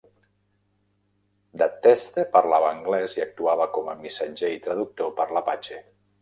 [1.61, 5.81] Dahteste parlava anglès i actuava com a missatger i traductor per a l'Apache.